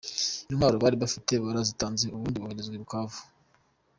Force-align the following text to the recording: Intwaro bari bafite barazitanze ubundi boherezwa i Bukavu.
Intwaro 0.51 0.75
bari 0.83 0.95
bafite 1.03 1.33
barazitanze 1.45 2.05
ubundi 2.15 2.37
boherezwa 2.43 2.75
i 2.77 2.81
Bukavu. 2.83 3.19